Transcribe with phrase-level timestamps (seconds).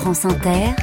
[0.00, 0.74] France Inter,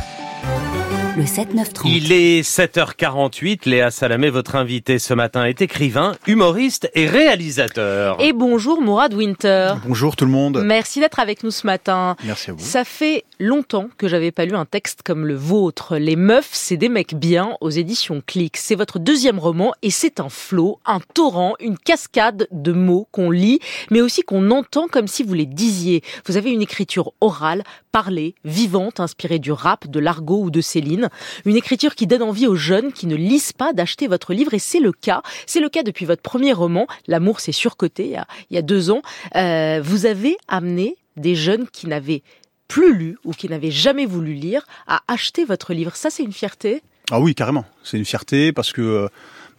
[1.18, 1.82] le 7-9-30.
[1.86, 3.68] Il est 7h48.
[3.68, 8.22] Léa Salamé, votre invité ce matin, est écrivain, humoriste et réalisateur.
[8.22, 9.74] Et bonjour Mourad Winter.
[9.84, 10.62] Bonjour tout le monde.
[10.64, 12.16] Merci d'être avec nous ce matin.
[12.24, 12.64] Merci à vous.
[12.64, 15.98] Ça fait longtemps que j'avais pas lu un texte comme le vôtre.
[15.98, 18.56] Les meufs, c'est des mecs bien aux éditions Click.
[18.56, 23.32] C'est votre deuxième roman et c'est un flot, un torrent, une cascade de mots qu'on
[23.32, 23.60] lit,
[23.90, 26.04] mais aussi qu'on entend comme si vous les disiez.
[26.28, 31.10] Vous avez une écriture orale, parlée, vivante, inspirée du rap, de l'argot ou de Céline.
[31.46, 34.60] Une écriture qui donne envie aux jeunes qui ne lisent pas d'acheter votre livre et
[34.60, 35.22] c'est le cas.
[35.46, 38.16] C'est le cas depuis votre premier roman, L'amour c'est surcoté,
[38.50, 39.02] il y a, deux ans.
[39.36, 42.24] Euh, vous avez amené des jeunes qui n'avaient
[42.68, 45.96] plus lu ou qui n'avaient jamais voulu lire à acheter votre livre.
[45.96, 46.82] Ça, c'est une fierté?
[47.12, 47.66] Ah oui, carrément.
[47.84, 49.08] C'est une fierté parce que euh,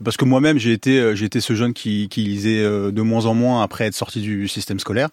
[0.02, 3.34] parce que moi-même j'ai été euh, j'ai ce jeune qui, lisait euh, de moins en
[3.34, 5.09] moins après être sorti du système scolaire.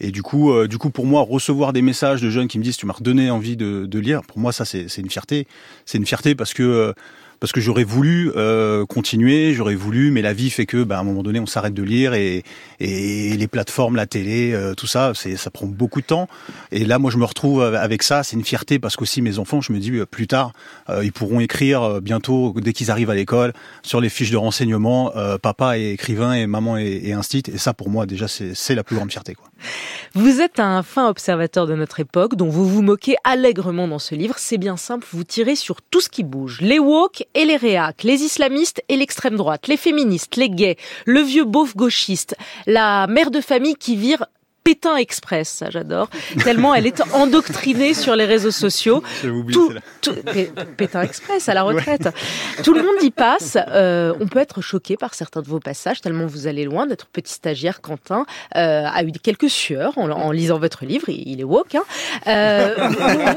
[0.00, 2.64] Et du coup euh, du coup pour moi recevoir des messages de jeunes qui me
[2.64, 5.46] disent tu m'as redonné envie de, de lire pour moi ça c'est une fierté.
[5.86, 6.94] C'est une fierté parce que
[7.40, 11.00] parce que j'aurais voulu euh, continuer, j'aurais voulu, mais la vie fait que, bah, à
[11.00, 12.42] un moment donné, on s'arrête de lire et,
[12.80, 16.28] et les plateformes, la télé, euh, tout ça, c'est ça prend beaucoup de temps.
[16.72, 18.22] Et là, moi, je me retrouve avec ça.
[18.22, 20.52] C'est une fierté parce qu'aussi mes enfants, je me dis euh, plus tard,
[20.88, 24.36] euh, ils pourront écrire euh, bientôt dès qu'ils arrivent à l'école sur les fiches de
[24.36, 27.42] renseignement, euh, papa est écrivain et maman est, est instit.
[27.52, 29.34] Et ça, pour moi, déjà, c'est c'est la plus grande fierté.
[29.34, 29.48] Quoi.
[30.14, 34.14] Vous êtes un fin observateur de notre époque, dont vous vous moquez allègrement dans ce
[34.14, 34.34] livre.
[34.38, 36.60] C'est bien simple, vous tirez sur tout ce qui bouge.
[36.60, 41.20] Les woke et les réacs, les islamistes et l'extrême droite, les féministes, les gays, le
[41.20, 44.24] vieux beauf gauchiste, la mère de famille qui vire
[44.68, 46.10] Pétain Express, ça j'adore,
[46.44, 49.02] tellement elle est endoctrinée sur les réseaux sociaux.
[49.22, 52.10] Tout, tout- P- Pétain Express à la retraite.
[52.62, 53.56] Tout le monde y passe.
[53.68, 56.84] Euh, on peut être choqué par certains de vos passages, tellement vous allez loin.
[56.84, 61.08] Notre petit stagiaire Quentin euh, a eu quelques sueurs en, en lisant votre livre.
[61.08, 61.74] Il, est woke.
[61.74, 61.84] Hein.
[62.26, 62.74] Euh,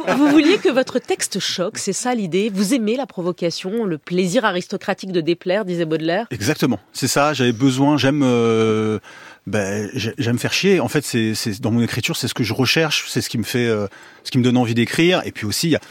[0.08, 2.52] vous, vous vouliez que votre texte choque, c'est ça l'idée.
[2.54, 6.28] Vous aimez la provocation, le plaisir aristocratique de déplaire, disait Baudelaire.
[6.30, 7.32] Exactement, c'est ça.
[7.32, 9.00] J'avais besoin, j'aime, euh,
[9.48, 10.80] ben, j'ai- j'aime faire chier.
[10.80, 13.44] En fait, c'est dans mon écriture, c'est ce que je recherche, c'est ce qui me
[13.44, 13.88] fait, euh,
[14.24, 15.22] ce qui me donne envie d'écrire.
[15.26, 15.82] Et puis aussi, il y a-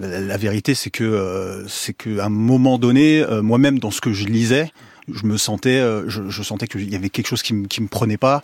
[0.00, 4.00] la, la vérité, c'est que euh, c'est qu'à un moment donné, euh, moi-même, dans ce
[4.00, 4.70] que je lisais,
[5.12, 7.80] je me sentais, euh, je, je sentais qu'il y avait quelque chose qui me, qui
[7.82, 8.42] me prenait pas.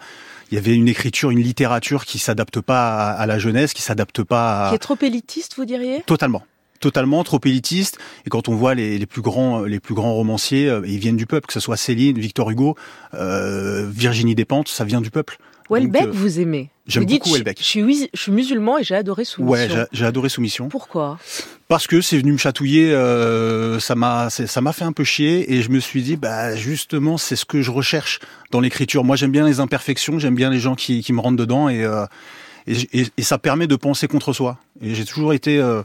[0.50, 3.82] Il y avait une écriture, une littérature qui s'adapte pas à, à la jeunesse, qui
[3.82, 6.02] s'adapte pas à, Qui est trop élitiste, vous diriez?
[6.06, 6.44] Totalement.
[6.80, 7.98] Totalement trop élitiste.
[8.26, 11.16] Et quand on voit les, les plus grands, les plus grands romanciers, euh, ils viennent
[11.16, 12.76] du peuple, que ce soit Céline, Victor Hugo,
[13.14, 15.38] euh, Virginie Despentes, ça vient du peuple.
[15.68, 17.58] Welbeck, euh, vous aimez j'aime beaucoup Houellebecq.
[17.58, 19.52] Je, suis, je suis musulman et j'ai adoré Soumission.
[19.52, 20.68] Ouais, j'ai- adoré Soumission.
[20.68, 21.18] Pourquoi?
[21.66, 25.52] Parce que c'est venu me chatouiller, euh, ça m'a, ça m'a fait un peu chier,
[25.54, 28.20] et je me suis dit, bah justement, c'est ce que je recherche
[28.52, 29.02] dans l'écriture.
[29.02, 31.82] Moi, j'aime bien les imperfections, j'aime bien les gens qui, qui me rentrent dedans, et,
[31.82, 32.06] euh,
[32.68, 34.58] et, et- et ça permet de penser contre soi.
[34.80, 35.82] Et j'ai toujours été euh,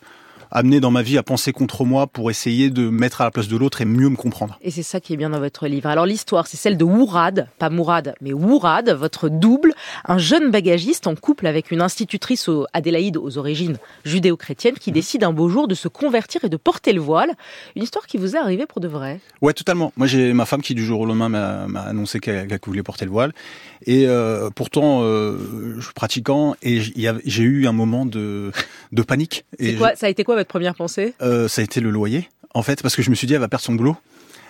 [0.52, 3.48] amené dans ma vie à penser contre moi pour essayer de mettre à la place
[3.48, 4.60] de l'autre et mieux me comprendre.
[4.62, 5.88] Et c'est ça qui est bien dans votre livre.
[5.88, 9.74] Alors l'histoire, c'est celle de Wourad, pas Mourad, mais Wourad, votre double,
[10.06, 15.24] un jeune bagagiste en couple avec une institutrice au Adélaïde aux origines judéo-chrétiennes qui décide
[15.24, 17.32] un beau jour de se convertir et de porter le voile.
[17.76, 19.20] Une histoire qui vous est arrivée pour de vrai.
[19.42, 19.94] Ouais, totalement.
[19.96, 23.12] Moi, j'ai ma femme qui du jour au lendemain m'a annoncé qu'elle voulait porter le
[23.12, 23.34] voile,
[23.86, 25.38] et euh, pourtant, euh,
[25.78, 28.52] je suis pratiquant et j'ai eu un moment de
[28.92, 29.46] de panique.
[29.60, 31.14] Et quoi, ça a été quoi votre première pensée?
[31.22, 33.40] Euh, ça a été le loyer, en fait, parce que je me suis dit elle
[33.40, 33.96] va perdre son boulot.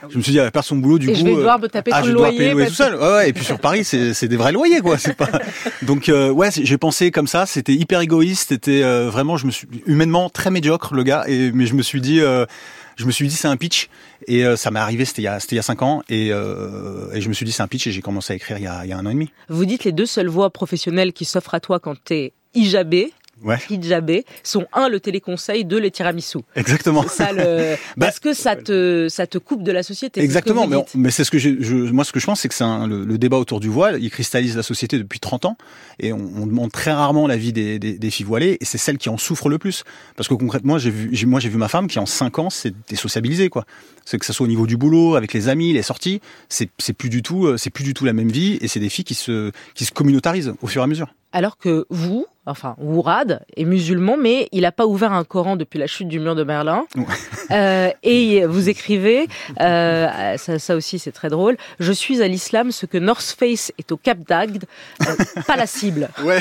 [0.10, 1.20] Je me suis dit elle va perdre son boulot du Et coup.
[1.20, 2.38] je vais euh, devoir me taper ah, je le dois loyer.
[2.40, 2.96] payer le loyer tout seul.
[2.96, 4.98] Ouais, ouais, et puis sur Paris, c'est des vrais loyers, quoi.
[4.98, 5.30] C'est pas.
[5.84, 7.46] Donc euh, ouais, j'ai pensé comme ça.
[7.46, 8.50] C'était hyper égoïste.
[8.50, 11.24] C'était euh, vraiment, je me suis humainement très médiocre le gars.
[11.28, 12.48] Et mais je me suis dit, euh,
[12.96, 13.90] je me suis dit c'est un pitch.
[14.28, 15.06] Et euh, ça m'est arrivé.
[15.06, 16.02] C'était il y a c'était il y a cinq ans.
[16.10, 17.86] Et, euh, et je me suis dit c'est un pitch.
[17.86, 19.30] Et j'ai commencé à écrire il y a il y a un an et demi.
[19.50, 23.14] Vous dites les deux seules voies professionnelles qui s'offrent à toi quand t'es hijabé,
[23.44, 26.40] Ouais, hijabé, sont un le téléconseil, deux les tiramisu.
[26.56, 27.08] exactement.
[27.08, 30.20] Ça le Bah, parce que ça te ça te coupe de la société.
[30.22, 31.50] ce Exactement, mais, on- mais c'est ce que je,
[31.92, 34.10] moi ce que je pense, c'est que c'est le, le débat autour du voile, il
[34.12, 35.58] cristallise la société depuis 30 ans,
[36.00, 38.98] et on, on demande très rarement l'avis des, des, des filles voilées, et c'est celle
[38.98, 39.84] qui en souffre le plus,
[40.16, 42.74] parce que concrètement, j'ai vu, moi j'ai vu ma femme qui en 5 ans s'est
[42.90, 43.66] désociabilisée, quoi.
[44.06, 46.94] C'est que ça soit au niveau du boulot, avec les amis, les sorties, c'est, c'est
[46.94, 49.06] plus du tout, euh, c'est plus du tout la même vie, et c'est des filles
[49.06, 51.14] qui se, qui se communautarisent au fur et à mesure.
[51.34, 55.78] Alors que vous, enfin Wourad, est musulman, mais il n'a pas ouvert un Coran depuis
[55.78, 56.86] la chute du mur de Berlin.
[56.96, 57.04] Ouais.
[57.52, 59.28] Euh, et vous écrivez,
[59.60, 63.72] euh, ça, ça aussi c'est très drôle, je suis à l'islam ce que North Face
[63.78, 64.64] est au Cap d'Agde,
[65.08, 65.16] euh,
[65.46, 66.10] pas la cible.
[66.24, 66.40] Ouais.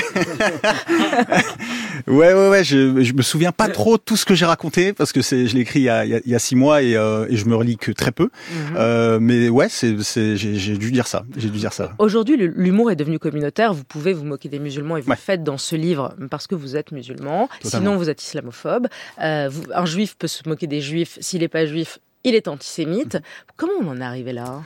[2.07, 2.65] ouais, ouais, ouais.
[2.65, 5.55] Je, je me souviens pas trop de tout ce que j'ai raconté parce que je
[5.55, 7.93] l'ai écrit il y a, il y six mois et, et je me relis que
[7.93, 8.31] très peu.
[8.75, 9.19] Mhm.
[9.21, 11.25] Mais ouais, j'ai, dû dire ça.
[11.37, 11.93] J'ai dû dire ça.
[11.99, 13.73] Aujourd'hui, l'humour est devenu communautaire.
[13.73, 15.17] Vous pouvez vous moquer des musulmans musulman et vous Ouais.
[15.17, 15.90] le faites dans ce livre
[16.31, 17.49] parce que vous êtes musulman.
[17.63, 17.87] Totalement.
[17.87, 18.89] Sinon, vous êtes islamophobe.
[19.21, 21.19] Euh, vous- un juif peut se moquer des juifs.
[21.21, 23.15] S'il n'est pas juif, il est antisémite.
[23.17, 23.21] Mhm.
[23.57, 24.63] Comment on en est arrivé là?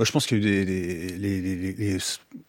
[0.00, 1.98] Je pense qu'il y a eu des, des- les, les, les,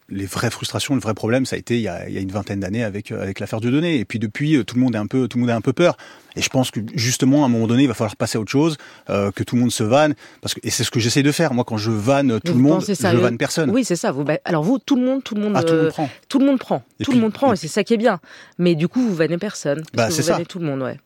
[0.09, 2.21] les- vraies frustrations, le vrai problème, ça a été il y a, il y a
[2.21, 3.97] une vingtaine d'années avec euh, avec l'affaire Dieudonné.
[4.00, 5.61] Et puis depuis, euh, tout le monde est un peu tout le monde a un
[5.61, 5.97] peu peur.
[6.35, 8.51] Et je pense que justement, à un moment donné, il va falloir passer à autre
[8.51, 8.77] chose,
[9.09, 11.31] euh, que tout le monde se vanne, parce que et c'est ce que j'essaie de
[11.31, 11.53] faire.
[11.53, 13.69] Moi, quand je vanne tout vous le monde, pensez je vanne personne.
[13.71, 14.11] Oui, c'est ça.
[14.11, 16.09] Vous, bah, alors vous, tout le monde, tout le monde, Ah, tout le monde prend.
[16.29, 16.83] tout le monde prend.
[17.00, 18.19] Et tout puis- le monde prend, et et c'est ça qui est bien.
[18.57, 19.83] Mais du coup, vous vannez personne.
[19.94, 20.33] Parce Bah, que vous ça.
[20.33, 21.00] vannez tout le monde, ouais.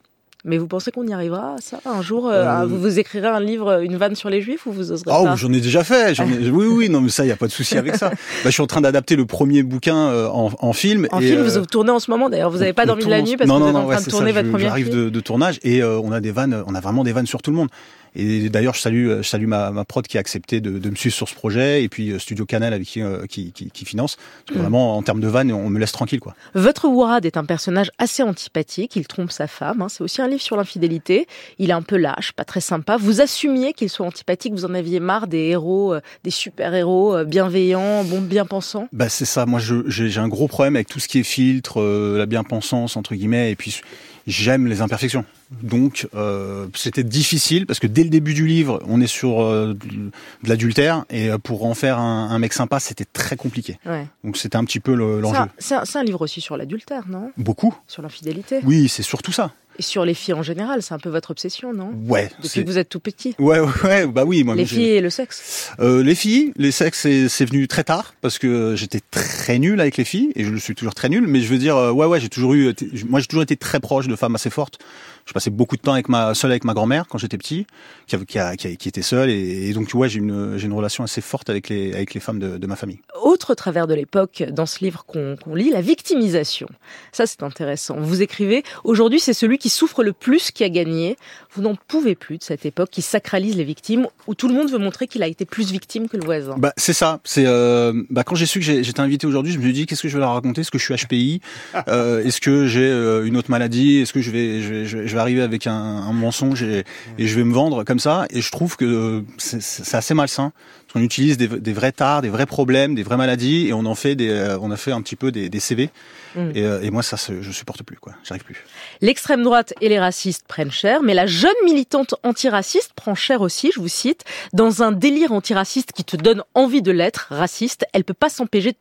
[0.46, 3.40] Mais vous pensez qu'on y arrivera ça un jour euh, Euh, Vous vous écrirez un
[3.40, 6.14] livre, une vanne sur les juifs ou vous oserez Ah, pas j'en ai déjà fait.
[6.16, 8.10] j'en ai- Oui, oui, non, mais ça, il y a pas de souci avec ça.
[8.10, 11.08] Bah, je suis en train d'adapter le premier bouquin euh, en, en film.
[11.14, 12.52] En et, film, euh, vous tournez en ce moment d'ailleurs.
[12.52, 13.98] Vous n'avez pas dormi de la nuit parce non, que vous non, êtes en train
[14.00, 15.04] ouais, de tourner ça, votre je- J'arrive film.
[15.06, 17.42] de, de tournage et euh, on a des vannes, on a vraiment des vannes sur
[17.42, 17.70] tout le monde.
[18.16, 20.96] Et d'ailleurs, je salue, je salue ma, ma prod qui a accepté de, de me
[20.96, 23.86] suivre sur ce projet et puis euh, Studio Canal avec qui, euh, qui, qui, qui
[23.86, 24.16] finance.
[24.16, 24.62] Parce que Mm.
[24.62, 26.36] vraiment, en termes de vannes, on me laisse tranquille, quoi.
[26.54, 28.96] Votre Wourad est un personnage assez antipathique.
[28.96, 29.82] Il trompe sa femme.
[29.82, 29.90] hein.
[29.90, 31.28] C'est aussi un livre sur l'infidélité.
[31.60, 32.98] Il est un peu lâche, pas très sympa.
[32.98, 34.54] Vous assumiez qu'il soit antipathique.
[34.54, 38.88] Vous en aviez marre des héros, euh, des super-héros euh, bienveillants, bon, bien pensants.
[38.92, 39.46] Bah c'est ça.
[39.46, 43.16] Moi, j'ai un gros problème avec tout ce qui est filtre, euh, la bien-pensance entre
[43.16, 43.82] guillemets, et puis
[44.28, 45.26] j'aime les imperfections.
[45.62, 49.74] Donc, euh, c'était difficile parce que dès le début du livre, on est sur euh,
[49.74, 53.78] de l'adultère et euh, pour en faire un, un mec sympa, c'était très compliqué.
[53.86, 54.08] Ouais.
[54.24, 55.40] Donc, c'était un petit peu l'enjeu.
[55.60, 57.32] C'est un, c'est un livre aussi sur l'adultère, non?
[57.38, 57.76] Beaucoup.
[57.88, 58.60] Sur l'infidélité.
[58.64, 59.52] Oui, c'est surtout ça.
[59.80, 60.82] Et sur les filles en général.
[60.84, 61.92] C'est un peu votre obsession, non?
[62.08, 62.30] Ouais.
[62.44, 63.36] Depuis que vous êtes tout petit.
[63.40, 64.44] Ouais, ouais, bah oui.
[64.44, 65.72] Moi, les filles et le sexe.
[65.80, 69.98] Euh, les filles, les sexes, c'est- venu très tard parce que j'étais très nul avec
[69.98, 71.26] les filles et je le suis toujours très nul.
[71.28, 72.74] Mais je veux dire, euh, ouais, ouais, j'ai toujours eu,
[73.10, 74.80] moi, j'ai toujours été très proche de femmes assez fortes.
[75.26, 77.66] Je passais beaucoup de temps avec ma seule avec ma grand-mère quand j'étais petit,
[78.08, 80.66] qui, qui, a- qui, a- qui était seule et, et donc ouais, j'ai une j'ai
[80.68, 83.00] une relation assez forte avec les avec les femmes de, de ma famille.
[83.22, 86.68] Autre travers de l'époque dans ce livre qu'on qu'on lit, la victimisation.
[87.14, 87.96] Ça, c'est intéressant.
[88.00, 91.16] Vous écrivez Aujourd'hui, c'est celui qui souffre le plus qui a gagné.
[91.56, 94.70] Vous n'en pouvez plus de cette époque qui sacralise les victimes, où tout le monde
[94.70, 96.56] veut montrer qu'il a été plus victime que le voisin.
[96.58, 97.22] Bah c'est ça.
[97.24, 100.02] C'est euh, bah quand j'ai su que j'étais invité aujourd'hui, je me suis dit qu'est-ce
[100.02, 100.60] que je vais leur raconter?
[100.62, 101.40] Est-ce que je suis HPI
[101.88, 104.00] Euh, Est-ce que j'ai euh, une autre maladie?
[104.00, 106.84] Est-ce que je vais, je vais je vais arriver avec un, un mensonge et,
[107.18, 108.26] et je vais me vendre comme ça?
[108.32, 110.52] Et je trouve que euh, c'est- assez malsain.
[110.88, 113.86] Parce qu'on utilise des, des vrais tares, des vrais problèmes, des vraies maladies et on
[113.86, 115.90] en fait des, euh, on a fait un petit peu des, des CV.
[116.36, 116.52] Mm.
[116.56, 118.14] Et, euh, et moi ça, je supporte plus quoi.
[118.24, 118.64] J'arrive plus.
[119.02, 123.72] L'extrême droite et les racistes prennent cher, mais la jeune militante antiraciste prend cher aussi,
[123.74, 124.24] je vous cite.
[124.54, 128.72] Dans un délire antiraciste qui te donne envie de l'être, raciste, elle peut pas s'empêcher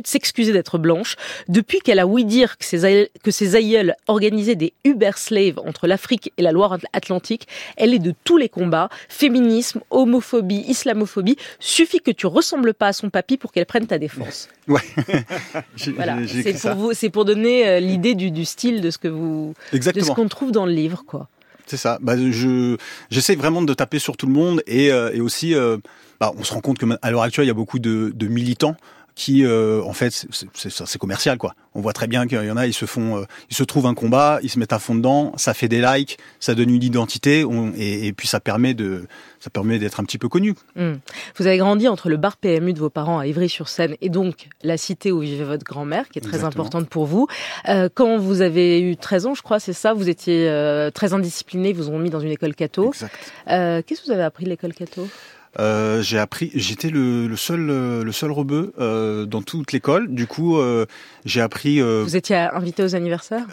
[0.00, 1.16] de s'excuser d'être blanche.
[1.48, 5.58] Depuis qu'elle a ouï dire que ses, aïeux- que ses aïeuls organisaient des Uber slaves
[5.64, 7.46] entre l'Afrique et la Loire-Atlantique,
[7.76, 8.88] elle est de tous les combats.
[9.08, 11.36] Féminisme, homophobie, islamophobie.
[11.60, 14.48] Suffit que tu ressembles pas à son papy pour qu'elle prenne ta défense.
[14.68, 14.80] Ouais.
[15.96, 16.16] Voilà.
[16.26, 16.74] C'est pour ça.
[16.74, 19.76] vous, c'est pour donner euh, l'idée du, du style de ce que vous, de ce
[19.76, 20.14] Exactement.
[20.14, 21.28] qu'on trouve dans le livre, quoi.
[21.66, 21.98] C'est ça.
[22.00, 22.76] Bah, je
[23.10, 25.76] j'essaie vraiment de taper sur tout le monde et, euh, et aussi, euh,
[26.18, 28.26] bah, on se rend compte que à l'heure actuelle, il y a beaucoup de, de
[28.26, 28.76] militants
[29.20, 31.54] qui, euh, en fait, c'est- commercial quoi.
[31.74, 33.84] On voit très bien qu'il y en a, ils se font, euh, ils se trouvent
[33.84, 36.82] un combat, ils se mettent à fond dedans, ça fait des likes, ça donne une
[36.82, 39.06] identité on- et, et puis ça permet de,
[39.38, 40.54] ça permet d'être un petit peu connu.
[40.74, 40.94] Hmm.
[41.36, 44.78] Vous avez grandi entre le bar PMU de vos parents à Ivry-sur-Seine et donc la
[44.78, 46.64] cité où vivait votre grand-mère, qui est très Exactement.
[46.64, 47.26] importante pour vous.
[47.68, 50.48] Euh, quand vous avez eu 13 ans, je crois, c'est ça, vous étiez
[50.94, 52.90] très indiscipliné, vous ont mis dans une école catho.
[53.46, 55.06] Qu'est-ce que vous avez appris de l'école catho?
[55.58, 60.06] Euh, j'ai appris, j'étais le, le seul, euh, le seul rebeu euh, dans toute l'école.
[60.14, 60.86] Du coup, euh,
[61.24, 61.80] j'ai appris.
[61.80, 63.46] Vous étiez invité aux anniversaires?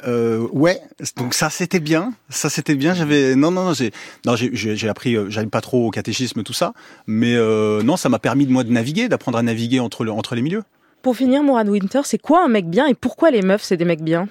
[0.51, 0.79] Ouais,
[1.15, 2.93] donc ça c'était bien, ça c'était bien.
[2.93, 3.91] J'avais non non non j'ai
[4.25, 6.73] non j'ai appris, j'aime pas trop au catéchisme tout ça,
[7.07, 7.35] mais
[7.83, 10.43] non ça m'a permis de moi de naviguer, d'apprendre à naviguer entre le, entre les
[10.43, 10.63] milieux.
[11.01, 13.85] Pour finir, Mourad Winter, c'est quoi un mec bien et pourquoi les meufs, c'est des
[13.85, 14.27] mecs bien?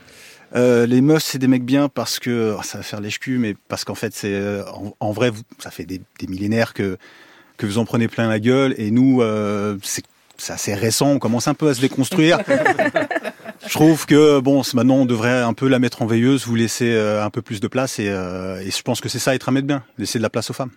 [0.54, 3.56] Euh, les meufs c'est des mecs bien parce que oh, ça va faire lèche-cul, mais
[3.68, 6.96] parce qu'en fait c'est euh, en, en vrai ça fait des, des millénaires que
[7.56, 11.48] que vous en prenez plein la gueule et nous euh, c'est assez récent, on commence
[11.48, 12.40] un peu à se déconstruire.
[13.66, 16.92] Je trouve que bon, maintenant on devrait un peu la mettre en veilleuse, vous laisser
[16.92, 19.48] euh, un peu plus de place et, euh, et je pense que c'est ça être
[19.48, 20.70] un mec bien, laisser de la place aux femmes.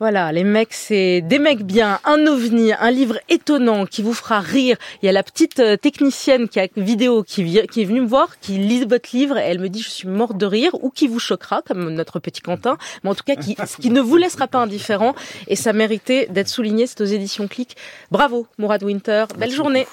[0.00, 4.40] Voilà, les mecs, c'est des mecs bien, un ovni, un livre étonnant qui vous fera
[4.40, 4.78] rire.
[5.02, 8.40] Il y a la petite euh, technicienne qui a vidéo qui, est venue me voir,
[8.40, 11.06] qui lit votre livre et elle me dit je suis morte de rire ou qui
[11.06, 14.48] vous choquera comme notre petit Quentin, mais en tout cas qui, qui ne vous laissera
[14.48, 15.14] pas indifférent
[15.48, 16.86] et ça méritait d'être souligné.
[16.86, 17.76] C'est aux éditions Click.
[18.10, 19.26] Bravo, Mourad Winter.
[19.36, 19.86] Belle journée.